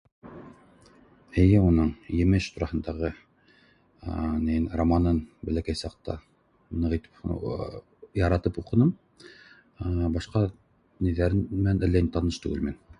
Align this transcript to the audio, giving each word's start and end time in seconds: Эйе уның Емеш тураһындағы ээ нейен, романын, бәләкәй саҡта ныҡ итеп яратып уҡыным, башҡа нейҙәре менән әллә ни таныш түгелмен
Эйе 1.41 1.57
уның 1.65 1.89
Емеш 2.19 2.45
тураһындағы 2.55 3.09
ээ 3.11 4.31
нейен, 4.45 4.65
романын, 4.81 5.19
бәләкәй 5.49 5.79
саҡта 5.83 6.15
ныҡ 6.87 6.95
итеп 6.99 8.19
яратып 8.23 8.59
уҡыным, 8.63 8.91
башҡа 10.17 10.45
нейҙәре 11.09 11.43
менән 11.45 11.87
әллә 11.89 12.05
ни 12.07 12.13
таныш 12.19 12.41
түгелмен 12.47 12.81